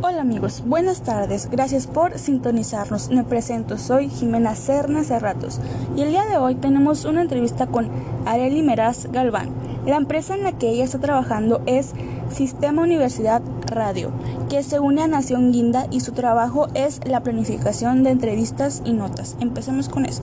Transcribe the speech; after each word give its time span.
Hola 0.00 0.20
amigos, 0.20 0.62
buenas 0.64 1.02
tardes, 1.02 1.50
gracias 1.50 1.88
por 1.88 2.20
sintonizarnos. 2.20 3.10
Me 3.10 3.24
presento, 3.24 3.78
soy 3.78 4.08
Jimena 4.08 4.54
Serna 4.54 5.02
Cerratos 5.02 5.60
y 5.96 6.02
el 6.02 6.10
día 6.10 6.24
de 6.24 6.36
hoy 6.36 6.54
tenemos 6.54 7.04
una 7.04 7.20
entrevista 7.20 7.66
con 7.66 7.88
Areli 8.24 8.62
Meraz 8.62 9.06
Galván. 9.10 9.50
La 9.86 9.96
empresa 9.96 10.36
en 10.36 10.44
la 10.44 10.52
que 10.52 10.70
ella 10.70 10.84
está 10.84 11.00
trabajando 11.00 11.62
es 11.66 11.94
Sistema 12.30 12.82
Universidad 12.82 13.42
Radio, 13.66 14.12
que 14.48 14.62
se 14.62 14.78
une 14.78 15.02
a 15.02 15.08
Nación 15.08 15.50
Guinda 15.50 15.88
y 15.90 15.98
su 15.98 16.12
trabajo 16.12 16.68
es 16.74 17.00
la 17.04 17.24
planificación 17.24 18.04
de 18.04 18.10
entrevistas 18.10 18.82
y 18.84 18.92
notas. 18.92 19.36
Empecemos 19.40 19.88
con 19.88 20.06
eso. 20.06 20.20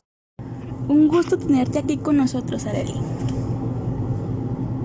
Un 0.87 1.09
gusto 1.09 1.37
tenerte 1.37 1.79
aquí 1.79 1.97
con 1.97 2.15
nosotros, 2.15 2.65
Areli. 2.65 2.95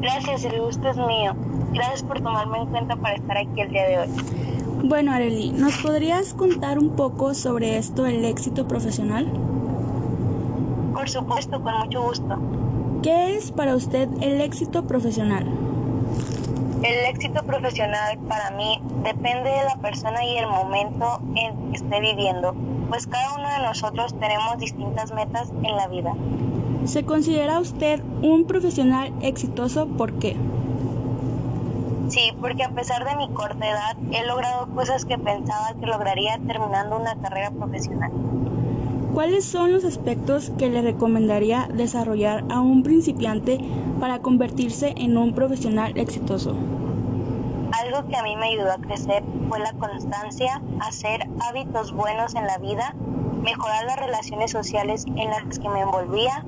Gracias, 0.01 0.45
el 0.47 0.61
gusto 0.61 0.89
es 0.89 0.97
mío. 0.97 1.37
Gracias 1.73 2.03
por 2.03 2.21
tomarme 2.21 2.59
en 2.59 2.67
cuenta 2.67 2.97
para 2.97 3.15
estar 3.15 3.37
aquí 3.39 3.61
el 3.61 3.71
día 3.71 3.87
de 3.87 3.99
hoy. 4.01 4.50
Bueno, 4.83 5.13
Areli, 5.13 5.53
¿nos 5.53 5.77
podrías 5.77 6.33
contar 6.33 6.79
un 6.79 6.97
poco 6.97 7.35
sobre 7.35 7.77
esto, 7.77 8.07
el 8.07 8.25
éxito 8.25 8.67
profesional? 8.67 9.31
Por 10.95 11.09
supuesto, 11.09 11.63
con 11.63 11.79
mucho 11.81 12.03
gusto. 12.03 12.39
¿Qué 13.03 13.37
es 13.37 13.53
para 13.53 13.77
usted 13.77 14.09
el 14.23 14.41
éxito 14.41 14.87
profesional? 14.87 15.47
El 16.83 17.15
éxito 17.15 17.43
profesional 17.43 18.19
para 18.27 18.53
mí 18.53 18.81
depende 19.05 19.51
de 19.51 19.65
la 19.65 19.77
persona 19.83 20.25
y 20.25 20.39
el 20.39 20.47
momento 20.47 21.21
en 21.35 21.71
que 21.71 21.77
esté 21.77 22.01
viviendo, 22.01 22.55
pues 22.89 23.07
cada 23.07 23.35
uno 23.35 23.49
de 23.51 23.67
nosotros 23.67 24.19
tenemos 24.19 24.57
distintas 24.59 25.13
metas 25.13 25.53
en 25.63 25.77
la 25.77 25.89
vida. 25.89 26.15
¿Se 26.87 27.05
considera 27.05 27.61
usted 27.61 28.03
un 28.23 28.47
profesional 28.47 29.13
exitoso? 29.21 29.87
¿Por 29.87 30.15
qué? 30.15 30.37
Sí, 32.11 32.33
porque 32.41 32.65
a 32.65 32.71
pesar 32.71 33.09
de 33.09 33.15
mi 33.15 33.29
corta 33.33 33.69
edad 33.69 33.97
he 34.11 34.27
logrado 34.27 34.67
cosas 34.75 35.05
que 35.05 35.17
pensaba 35.17 35.75
que 35.79 35.87
lograría 35.87 36.41
terminando 36.45 36.99
una 36.99 37.15
carrera 37.15 37.53
profesional. 37.53 38.11
¿Cuáles 39.15 39.45
son 39.45 39.71
los 39.71 39.85
aspectos 39.85 40.51
que 40.59 40.69
le 40.69 40.83
recomendaría 40.83 41.69
desarrollar 41.73 42.43
a 42.51 42.61
un 42.61 42.83
principiante 42.83 43.61
para 44.01 44.19
convertirse 44.19 44.93
en 44.97 45.17
un 45.17 45.35
profesional 45.37 45.97
exitoso? 45.97 46.57
Algo 47.71 48.09
que 48.09 48.17
a 48.17 48.25
mí 48.25 48.35
me 48.35 48.47
ayudó 48.47 48.73
a 48.73 48.79
crecer 48.79 49.23
fue 49.49 49.61
la 49.61 49.73
constancia, 49.75 50.61
hacer 50.81 51.29
hábitos 51.49 51.93
buenos 51.93 52.35
en 52.35 52.45
la 52.45 52.59
vida, 52.59 52.97
mejorar 53.41 53.85
las 53.85 54.01
relaciones 54.01 54.51
sociales 54.51 55.05
en 55.07 55.31
las 55.31 55.61
que 55.61 55.69
me 55.69 55.83
envolvía, 55.83 56.45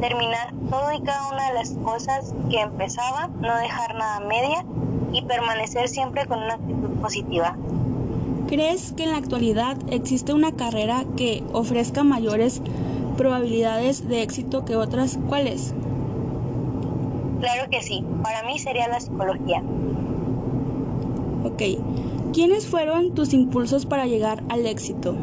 terminar 0.00 0.54
todo 0.70 0.92
y 0.92 1.00
cada 1.02 1.32
una 1.32 1.48
de 1.48 1.54
las 1.54 1.70
cosas 1.82 2.32
que 2.48 2.60
empezaba, 2.60 3.28
no 3.40 3.56
dejar 3.56 3.96
nada 3.96 4.20
media 4.20 4.64
y 5.12 5.22
permanecer 5.22 5.88
siempre 5.88 6.26
con 6.26 6.42
una 6.42 6.54
actitud 6.54 6.90
positiva. 7.00 7.56
¿Crees 8.48 8.92
que 8.92 9.04
en 9.04 9.12
la 9.12 9.18
actualidad 9.18 9.76
existe 9.90 10.32
una 10.32 10.52
carrera 10.52 11.04
que 11.16 11.44
ofrezca 11.52 12.02
mayores 12.02 12.60
probabilidades 13.16 14.08
de 14.08 14.22
éxito 14.22 14.64
que 14.64 14.76
otras? 14.76 15.18
¿Cuáles? 15.28 15.74
Claro 17.40 17.70
que 17.70 17.80
sí, 17.80 18.04
para 18.22 18.42
mí 18.42 18.58
sería 18.58 18.88
la 18.88 19.00
psicología. 19.00 19.62
Ok, 21.44 21.62
¿quiénes 22.34 22.66
fueron 22.66 23.14
tus 23.14 23.32
impulsos 23.32 23.86
para 23.86 24.06
llegar 24.06 24.42
al 24.48 24.66
éxito? 24.66 25.16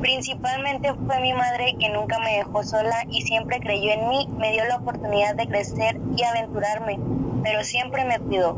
Principalmente 0.00 0.92
fue 1.06 1.20
mi 1.20 1.32
madre 1.32 1.76
que 1.78 1.88
nunca 1.90 2.18
me 2.18 2.38
dejó 2.38 2.64
sola 2.64 3.04
y 3.08 3.22
siempre 3.22 3.60
creyó 3.60 3.92
en 3.92 4.08
mí, 4.08 4.28
me 4.36 4.50
dio 4.50 4.64
la 4.64 4.76
oportunidad 4.76 5.36
de 5.36 5.46
crecer 5.46 6.00
y 6.16 6.24
aventurarme, 6.24 6.98
pero 7.42 7.64
siempre 7.64 8.04
me 8.04 8.18
cuidó. 8.18 8.56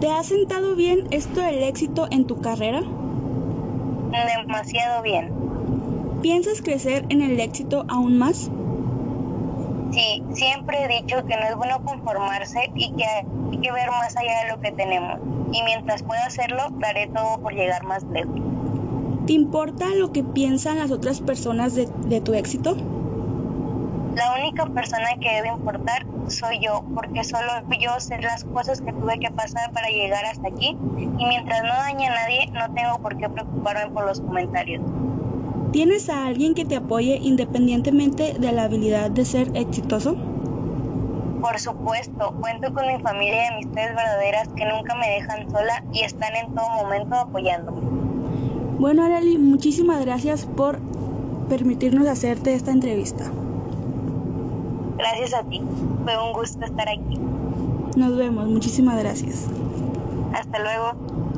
¿Te 0.00 0.10
ha 0.10 0.22
sentado 0.24 0.74
bien 0.74 1.06
esto 1.10 1.40
del 1.40 1.62
éxito 1.62 2.08
en 2.10 2.26
tu 2.26 2.40
carrera? 2.40 2.82
Demasiado 4.36 5.02
bien. 5.02 5.32
¿Piensas 6.22 6.60
crecer 6.60 7.04
en 7.08 7.22
el 7.22 7.38
éxito 7.40 7.84
aún 7.88 8.18
más? 8.18 8.50
Sí, 9.92 10.22
siempre 10.32 10.84
he 10.84 11.02
dicho 11.02 11.24
que 11.26 11.36
no 11.36 11.42
es 11.42 11.56
bueno 11.56 11.84
conformarse 11.84 12.70
y 12.74 12.92
que 12.92 13.04
hay 13.04 13.58
que 13.58 13.72
ver 13.72 13.90
más 13.90 14.16
allá 14.16 14.44
de 14.44 14.50
lo 14.50 14.60
que 14.60 14.72
tenemos. 14.72 15.18
Y 15.52 15.62
mientras 15.64 16.02
pueda 16.02 16.24
hacerlo, 16.24 16.62
daré 16.78 17.08
todo 17.08 17.38
por 17.40 17.52
llegar 17.52 17.84
más 17.84 18.02
lejos. 18.04 18.40
¿Te 19.26 19.34
importa 19.34 19.86
lo 19.94 20.12
que 20.12 20.24
piensan 20.24 20.78
las 20.78 20.90
otras 20.90 21.20
personas 21.20 21.74
de, 21.74 21.88
de 22.06 22.20
tu 22.20 22.34
éxito? 22.34 22.76
La 24.14 24.34
única 24.38 24.66
persona 24.66 25.08
que 25.20 25.30
debe 25.30 25.48
importar 25.48 26.06
soy 26.28 26.60
yo, 26.60 26.84
porque 26.94 27.24
solo 27.24 27.50
yo 27.80 27.98
sé 27.98 28.18
las 28.18 28.44
cosas 28.44 28.80
que 28.80 28.92
tuve 28.92 29.18
que 29.18 29.30
pasar 29.30 29.72
para 29.72 29.88
llegar 29.88 30.24
hasta 30.24 30.48
aquí 30.48 30.76
y 30.96 31.26
mientras 31.26 31.62
no 31.62 31.70
dañe 31.70 32.08
a 32.08 32.14
nadie 32.14 32.46
no 32.52 32.72
tengo 32.74 32.98
por 32.98 33.16
qué 33.18 33.28
preocuparme 33.28 33.92
por 33.92 34.06
los 34.06 34.20
comentarios. 34.20 34.82
¿Tienes 35.72 36.08
a 36.10 36.26
alguien 36.26 36.54
que 36.54 36.64
te 36.64 36.76
apoye 36.76 37.18
independientemente 37.22 38.34
de 38.38 38.52
la 38.52 38.64
habilidad 38.64 39.10
de 39.10 39.24
ser 39.24 39.50
exitoso? 39.54 40.16
Por 41.40 41.58
supuesto, 41.58 42.34
cuento 42.40 42.72
con 42.72 42.86
mi 42.86 43.00
familia 43.02 43.44
y 43.44 43.54
amistades 43.54 43.96
verdaderas 43.96 44.48
que 44.54 44.64
nunca 44.66 44.94
me 44.94 45.08
dejan 45.08 45.50
sola 45.50 45.82
y 45.92 46.02
están 46.02 46.36
en 46.36 46.54
todo 46.54 46.68
momento 46.68 47.14
apoyándome. 47.16 47.80
Bueno, 48.78 49.04
Arely, 49.04 49.38
muchísimas 49.38 50.04
gracias 50.04 50.44
por 50.44 50.78
permitirnos 51.48 52.06
hacerte 52.06 52.54
esta 52.54 52.70
entrevista. 52.70 53.24
Gracias 54.96 55.34
a 55.34 55.42
ti. 55.44 55.60
Fue 56.04 56.22
un 56.22 56.32
gusto 56.32 56.64
estar 56.64 56.88
aquí. 56.88 57.18
Nos 57.96 58.16
vemos. 58.16 58.46
Muchísimas 58.48 58.98
gracias. 58.98 59.48
Hasta 60.34 60.58
luego. 60.58 60.92